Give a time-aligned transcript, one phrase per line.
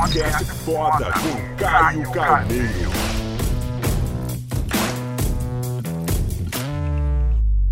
[0.00, 2.90] Podcast foda com Caio Carneiro.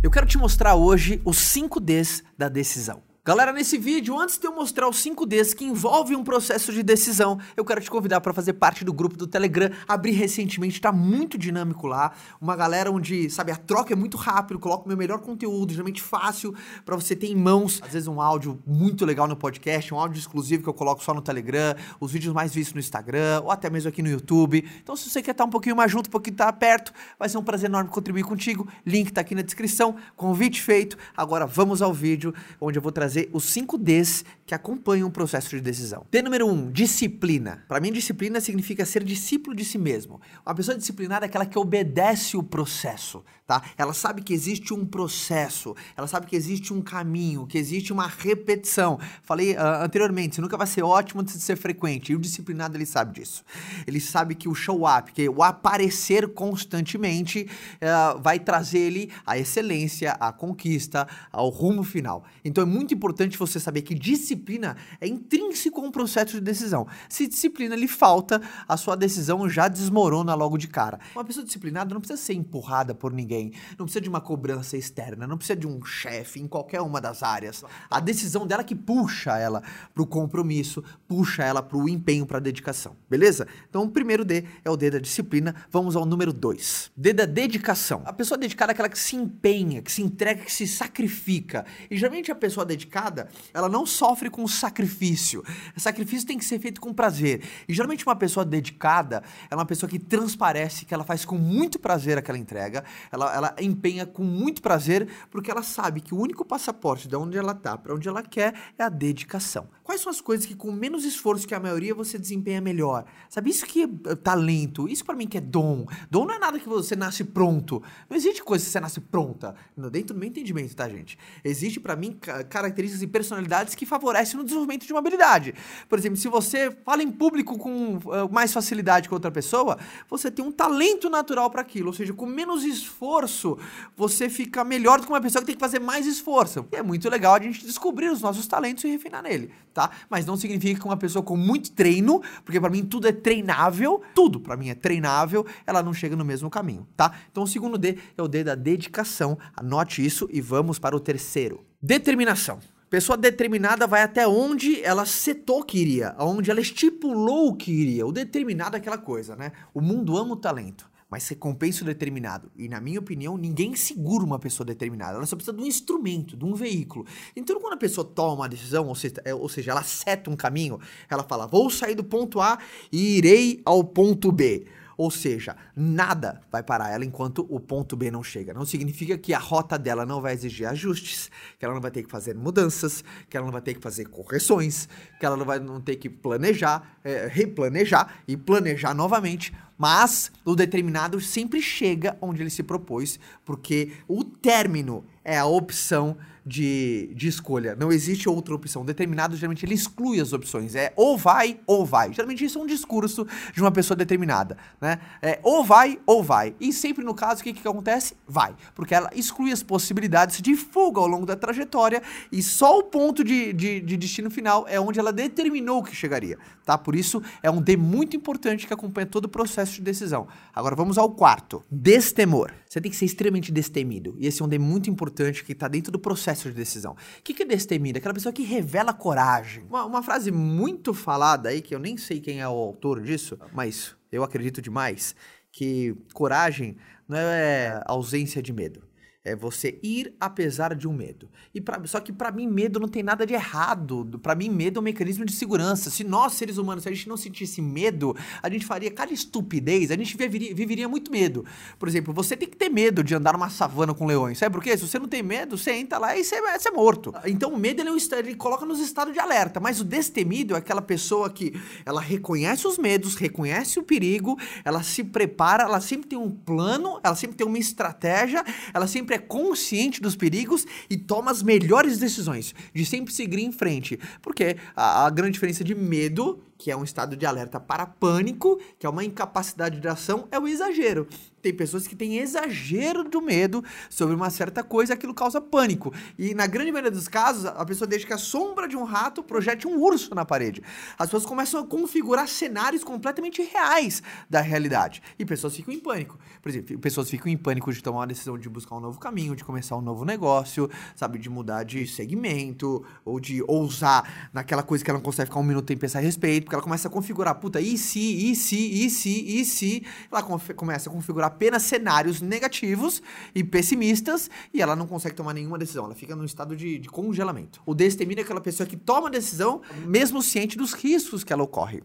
[0.00, 3.02] Eu quero te mostrar hoje os 5 Ds da decisão.
[3.24, 6.82] Galera, nesse vídeo, antes de eu mostrar os 5 Ds que envolvem um processo de
[6.82, 9.70] decisão, eu quero te convidar para fazer parte do grupo do Telegram.
[9.86, 12.10] Abri recentemente, tá muito dinâmico lá.
[12.40, 16.52] Uma galera onde, sabe, a troca é muito rápido, coloco meu melhor conteúdo, geralmente fácil
[16.84, 17.80] para você ter em mãos.
[17.84, 21.14] Às vezes um áudio muito legal no podcast, um áudio exclusivo que eu coloco só
[21.14, 24.68] no Telegram, os vídeos mais vistos no Instagram, ou até mesmo aqui no YouTube.
[24.82, 27.38] Então, se você quer estar um pouquinho mais junto, um pouquinho estar perto, vai ser
[27.38, 28.66] um prazer enorme contribuir contigo.
[28.84, 30.98] Link tá aqui na descrição, convite feito.
[31.16, 35.10] Agora vamos ao vídeo, onde eu vou trazer trazer os 5 Ds que acompanham o
[35.10, 36.04] processo de decisão.
[36.10, 37.64] D número 1, um, disciplina.
[37.68, 40.20] Para mim, disciplina significa ser discípulo de si mesmo.
[40.44, 43.62] Uma pessoa disciplinada é aquela que obedece o processo, tá?
[43.78, 48.06] Ela sabe que existe um processo, ela sabe que existe um caminho, que existe uma
[48.06, 48.98] repetição.
[49.22, 52.12] Falei uh, anteriormente, você nunca vai ser ótimo antes de ser frequente.
[52.12, 53.44] E o disciplinado, ele sabe disso.
[53.86, 59.38] Ele sabe que o show up, que o aparecer constantemente uh, vai trazer ele a
[59.38, 62.24] excelência, a conquista, ao rumo final.
[62.44, 63.01] Então é muito importante
[63.38, 66.86] você saber que disciplina é intrínseco a um processo de decisão.
[67.08, 71.00] Se disciplina lhe falta, a sua decisão já desmorona logo de cara.
[71.14, 75.26] Uma pessoa disciplinada não precisa ser empurrada por ninguém, não precisa de uma cobrança externa,
[75.26, 77.64] não precisa de um chefe em qualquer uma das áreas.
[77.90, 82.38] A decisão dela que puxa ela para o compromisso, puxa ela para o empenho, para
[82.38, 82.96] a dedicação.
[83.10, 83.46] Beleza?
[83.68, 85.54] Então o primeiro D é o D da disciplina.
[85.70, 86.92] Vamos ao número 2.
[86.96, 88.02] D da dedicação.
[88.04, 91.66] A pessoa dedicada é aquela que se empenha, que se entrega, que se sacrifica.
[91.90, 95.42] E geralmente a pessoa dedicada dedicada, ela não sofre com sacrifício.
[95.74, 97.42] O sacrifício tem que ser feito com prazer.
[97.66, 101.78] E geralmente uma pessoa dedicada, é uma pessoa que transparece, que ela faz com muito
[101.78, 106.44] prazer aquela entrega, ela, ela empenha com muito prazer, porque ela sabe que o único
[106.44, 109.68] passaporte de onde ela tá para onde ela quer é a dedicação.
[109.82, 113.04] Quais são as coisas que com menos esforço que a maioria você desempenha melhor?
[113.28, 115.86] Sabe, isso que é talento, isso para mim que é dom.
[116.10, 117.82] Dom não é nada que você nasce pronto.
[118.08, 119.54] Não existe coisa que você nasce pronta.
[119.90, 121.18] Dentro do meu entendimento, tá, gente?
[121.44, 122.16] Existe para mim
[122.48, 125.54] características características e personalidades que favorecem no desenvolvimento de uma habilidade.
[125.88, 129.78] Por exemplo, se você fala em público com uh, mais facilidade que outra pessoa,
[130.08, 133.58] você tem um talento natural para aquilo, ou seja, com menos esforço,
[133.96, 136.66] você fica melhor do que uma pessoa que tem que fazer mais esforço.
[136.72, 139.90] E é muito legal a gente descobrir os nossos talentos e refinar nele, tá?
[140.10, 144.02] Mas não significa que uma pessoa com muito treino, porque para mim tudo é treinável,
[144.14, 147.12] tudo para mim é treinável, ela não chega no mesmo caminho, tá?
[147.30, 149.38] Então o segundo D é o D da dedicação.
[149.56, 151.64] Anote isso e vamos para o terceiro.
[151.80, 152.60] Determinação.
[152.92, 158.06] Pessoa determinada vai até onde ela setou que iria, aonde ela estipulou que iria.
[158.06, 159.52] O determinado é aquela coisa, né?
[159.72, 162.52] O mundo ama o talento, mas recompensa o determinado.
[162.54, 165.16] E na minha opinião, ninguém segura uma pessoa determinada.
[165.16, 167.06] Ela só precisa de um instrumento, de um veículo.
[167.34, 170.36] Então, quando a pessoa toma uma decisão, ou seja, é, ou seja ela seta um
[170.36, 172.58] caminho, ela fala: vou sair do ponto A
[172.92, 174.66] e irei ao ponto B.
[175.02, 178.54] Ou seja, nada vai parar ela enquanto o ponto B não chega.
[178.54, 182.04] Não significa que a rota dela não vai exigir ajustes, que ela não vai ter
[182.04, 185.58] que fazer mudanças, que ela não vai ter que fazer correções, que ela não vai
[185.58, 189.52] não ter que planejar, é, replanejar e planejar novamente.
[189.76, 196.16] Mas o determinado sempre chega onde ele se propôs, porque o término é a opção
[196.44, 197.76] de, de escolha.
[197.76, 198.84] Não existe outra opção.
[198.84, 200.74] Determinado, geralmente, ele exclui as opções.
[200.74, 202.12] É ou vai ou vai.
[202.12, 204.56] Geralmente, isso é um discurso de uma pessoa determinada.
[204.80, 204.98] Né?
[205.20, 206.54] É ou vai ou vai.
[206.60, 208.16] E sempre no caso, o que, que acontece?
[208.26, 208.54] Vai.
[208.74, 213.22] Porque ela exclui as possibilidades de fuga ao longo da trajetória e só o ponto
[213.22, 216.38] de, de, de destino final é onde ela determinou que chegaria.
[216.64, 216.76] Tá?
[216.76, 220.26] Por isso, é um D muito importante que acompanha todo o processo de decisão.
[220.54, 221.64] Agora, vamos ao quarto.
[221.70, 222.52] Destemor.
[222.68, 224.14] Você tem que ser extremamente destemido.
[224.18, 225.11] E esse é um D muito importante
[225.44, 226.92] que está dentro do processo de decisão.
[226.92, 227.98] O que, que é destemido?
[227.98, 229.64] Aquela pessoa que revela coragem.
[229.68, 233.38] Uma, uma frase muito falada aí, que eu nem sei quem é o autor disso,
[233.52, 235.14] mas eu acredito demais,
[235.50, 236.76] que coragem
[237.08, 238.82] não é ausência de medo.
[239.24, 241.30] É você ir apesar de um medo.
[241.54, 244.18] E pra, só que para mim medo não tem nada de errado.
[244.20, 245.90] Para mim medo é um mecanismo de segurança.
[245.90, 249.92] Se nós seres humanos, se a gente não sentisse medo, a gente faria cada estupidez,
[249.92, 251.44] a gente viveria, viveria muito medo.
[251.78, 254.38] Por exemplo, você tem que ter medo de andar numa savana com leões.
[254.38, 254.76] Sabe por quê?
[254.76, 257.14] Se você não tem medo, você entra lá e você, você é morto.
[257.24, 259.60] Então o medo ele, é um, ele coloca nos estados de alerta.
[259.60, 261.54] Mas o destemido é aquela pessoa que
[261.86, 266.98] ela reconhece os medos, reconhece o perigo, ela se prepara, ela sempre tem um plano,
[267.04, 268.44] ela sempre tem uma estratégia,
[268.74, 273.40] ela sempre sempre é consciente dos perigos e toma as melhores decisões, de sempre seguir
[273.40, 273.98] em frente.
[274.20, 278.58] Porque a, a grande diferença de medo, que é um estado de alerta para pânico,
[278.78, 281.06] que é uma incapacidade de ação, é o exagero.
[281.42, 285.92] Tem pessoas que têm exagero do medo sobre uma certa coisa, aquilo causa pânico.
[286.16, 289.24] E na grande maioria dos casos, a pessoa deixa que a sombra de um rato
[289.24, 290.62] projete um urso na parede.
[290.96, 295.02] As pessoas começam a configurar cenários completamente reais da realidade.
[295.18, 296.16] E pessoas ficam em pânico.
[296.40, 299.34] Por exemplo, pessoas ficam em pânico de tomar uma decisão de buscar um novo caminho,
[299.34, 304.84] de começar um novo negócio, sabe, de mudar de segmento, ou de ousar naquela coisa
[304.84, 306.90] que ela não consegue ficar um minuto sem pensar a respeito, porque ela começa a
[306.90, 311.62] configurar, puta, e se, e se, e se, e se, ela começa a configurar apenas
[311.62, 313.02] cenários negativos
[313.34, 315.86] e pessimistas e ela não consegue tomar nenhuma decisão.
[315.86, 317.60] Ela fica num estado de, de congelamento.
[317.66, 321.82] O destemínio é aquela pessoa que toma decisão mesmo ciente dos riscos que ela ocorre.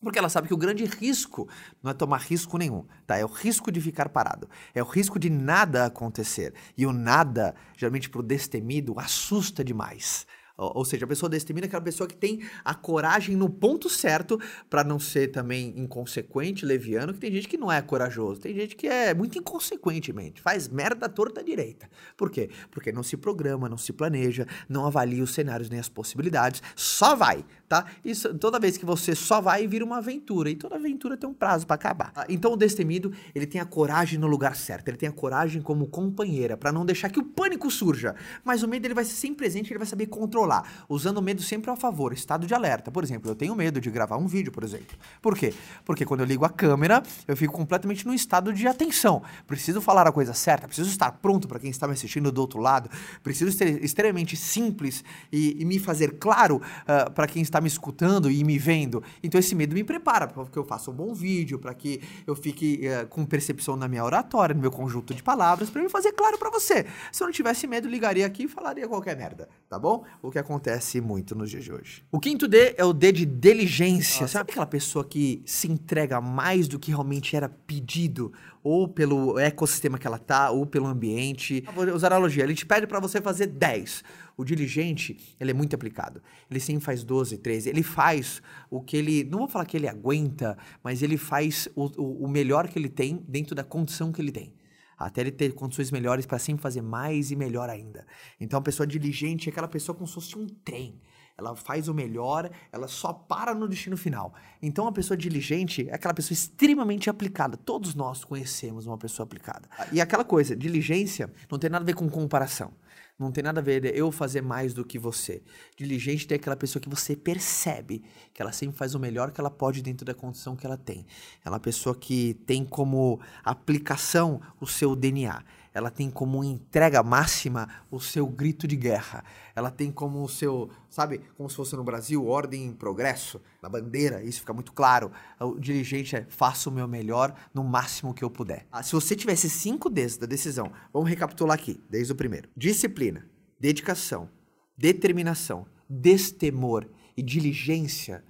[0.00, 1.48] Porque ela sabe que o grande risco
[1.82, 3.16] não é tomar risco nenhum, tá?
[3.16, 4.48] É o risco de ficar parado.
[4.74, 6.52] É o risco de nada acontecer.
[6.76, 10.26] E o nada, geralmente para o destemido, assusta demais.
[10.56, 14.40] Ou, seja, a pessoa destemida é aquela pessoa que tem a coragem no ponto certo
[14.70, 18.74] para não ser também inconsequente, leviano, que tem gente que não é corajoso, tem gente
[18.74, 21.88] que é muito inconsequentemente, faz merda torta direita.
[22.16, 22.48] Por quê?
[22.70, 27.14] Porque não se programa, não se planeja, não avalia os cenários nem as possibilidades, só
[27.14, 27.84] vai, tá?
[28.02, 31.34] Isso, toda vez que você só vai, vira uma aventura, e toda aventura tem um
[31.34, 32.12] prazo para acabar.
[32.16, 35.60] Ah, então o destemido, ele tem a coragem no lugar certo, ele tem a coragem
[35.60, 39.14] como companheira, para não deixar que o pânico surja, mas o medo ele vai ser
[39.14, 42.54] sempre presente, ele vai saber controlar controlar, usando o medo sempre a favor, estado de
[42.54, 42.90] alerta.
[42.90, 44.96] Por exemplo, eu tenho medo de gravar um vídeo, por exemplo.
[45.20, 45.52] Por quê?
[45.84, 49.22] Porque quando eu ligo a câmera, eu fico completamente no estado de atenção.
[49.46, 52.60] Preciso falar a coisa certa, preciso estar pronto para quem está me assistindo do outro
[52.60, 52.88] lado,
[53.22, 55.02] preciso ser extremamente simples
[55.32, 59.02] e, e me fazer claro uh, ah, para quem está me escutando e me vendo.
[59.22, 62.36] Então esse medo me prepara para que eu faça um bom vídeo, para que eu
[62.36, 66.12] fique uh, com percepção na minha oratória, no meu conjunto de palavras, para me fazer
[66.12, 66.86] claro para você.
[67.10, 70.04] Se eu não tivesse medo, ligaria aqui e falaria qualquer merda, tá bom?
[70.22, 72.04] O que acontece muito nos dias de hoje.
[72.10, 74.22] O quinto D é o D de diligência.
[74.22, 74.32] Nossa.
[74.32, 78.32] Sabe aquela pessoa que se entrega mais do que realmente era pedido?
[78.62, 81.64] Ou pelo ecossistema que ela tá, ou pelo ambiente.
[81.74, 82.42] Vou usar a analogia.
[82.44, 84.02] Ele te pede para você fazer 10.
[84.36, 86.22] O diligente, ele é muito aplicado.
[86.50, 87.68] Ele sempre faz 12, 13.
[87.70, 89.24] Ele faz o que ele.
[89.24, 92.88] Não vou falar que ele aguenta, mas ele faz o, o, o melhor que ele
[92.88, 94.52] tem dentro da condição que ele tem
[94.96, 98.06] até ele ter condições melhores para sempre fazer mais e melhor ainda.
[98.40, 101.00] Então, a pessoa diligente é aquela pessoa como se fosse um trem.
[101.38, 104.34] Ela faz o melhor, ela só para no destino final.
[104.62, 107.56] Então, a pessoa diligente é aquela pessoa extremamente aplicada.
[107.56, 109.68] Todos nós conhecemos uma pessoa aplicada.
[109.92, 112.72] E aquela coisa, diligência não tem nada a ver com comparação.
[113.18, 115.42] Não tem nada a ver eu fazer mais do que você.
[115.74, 119.50] Diligente é aquela pessoa que você percebe que ela sempre faz o melhor que ela
[119.50, 121.06] pode dentro da condição que ela tem.
[121.42, 125.42] Ela é uma pessoa que tem como aplicação o seu DNA
[125.76, 129.22] ela tem como entrega máxima o seu grito de guerra.
[129.54, 133.68] Ela tem como o seu, sabe, como se fosse no Brasil, ordem em progresso, na
[133.68, 135.12] bandeira, isso fica muito claro.
[135.38, 138.66] O dirigente é faço o meu melhor no máximo que eu puder.
[138.72, 143.28] Ah, se você tivesse cinco Ds da decisão, vamos recapitular aqui, desde o primeiro: disciplina,
[143.60, 144.30] dedicação,
[144.78, 148.24] determinação, destemor e diligência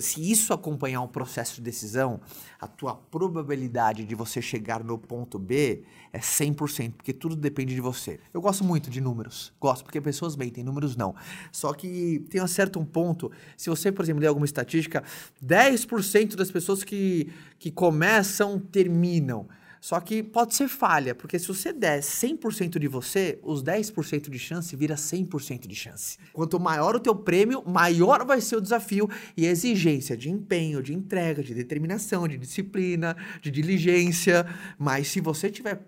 [0.00, 2.20] se isso acompanhar um processo de decisão,
[2.58, 7.80] a tua probabilidade de você chegar no ponto B é 100%, porque tudo depende de
[7.80, 8.18] você.
[8.34, 11.14] Eu gosto muito de números, gosto, porque pessoas mentem, números não.
[11.52, 15.04] Só que tem um certo ponto, se você, por exemplo, ler alguma estatística,
[15.44, 19.46] 10% das pessoas que, que começam terminam.
[19.80, 24.38] Só que pode ser falha, porque se você der 100% de você, os 10% de
[24.38, 26.18] chance vira 100% de chance.
[26.34, 30.82] Quanto maior o teu prêmio, maior vai ser o desafio e a exigência de empenho,
[30.82, 34.46] de entrega, de determinação, de disciplina, de diligência.
[34.78, 35.80] Mas se você tiver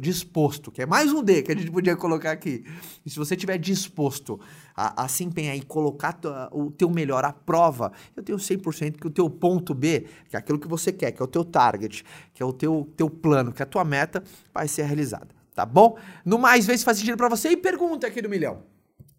[0.00, 2.64] disposto, que é mais um D que a gente podia colocar aqui,
[3.04, 4.38] e se você tiver disposto
[4.74, 6.18] a, a se empenhar e colocar
[6.52, 10.38] o teu melhor à prova, eu tenho 100% que o teu ponto B, que é
[10.38, 13.31] aquilo que você quer, que é o teu target, que é o teu, teu plano,
[13.52, 14.22] que é a tua meta,
[14.52, 15.28] vai ser realizada.
[15.54, 15.96] Tá bom?
[16.24, 18.62] No mais, vê se faz sentido para você e pergunta aqui do milhão.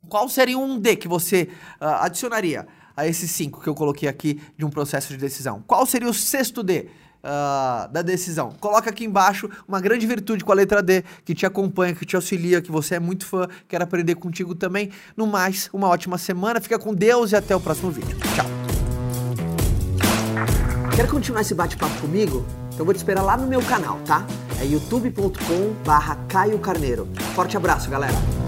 [0.10, 4.42] Qual seria um D que você uh, adicionaria a esses cinco que eu coloquei aqui
[4.58, 5.64] de um processo de decisão?
[5.66, 6.90] Qual seria o sexto D?
[7.24, 8.52] uh, da decisão.
[8.60, 12.16] Coloca aqui embaixo uma grande virtude com a letra D, que te acompanha, que te
[12.16, 14.92] auxilia, que você é muito fã, quer aprender contigo também.
[15.16, 18.18] No mais, uma ótima semana, fica com Deus e até o próximo vídeo.
[18.36, 18.46] Tchau!
[20.96, 22.46] Quer continuar esse bate-papo comigo?
[22.74, 24.26] Então vou te esperar lá no meu canal, tá?
[24.60, 27.08] É youtube.com barra Caio Carneiro.
[27.36, 28.43] Forte abraço, galera!